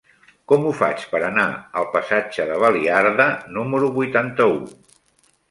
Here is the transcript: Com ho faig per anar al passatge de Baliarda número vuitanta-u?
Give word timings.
Com 0.51 0.63
ho 0.69 0.69
faig 0.77 1.03
per 1.11 1.19
anar 1.27 1.43
al 1.81 1.85
passatge 1.97 2.47
de 2.53 2.57
Baliarda 2.65 3.29
número 3.61 3.93
vuitanta-u? 4.01 4.59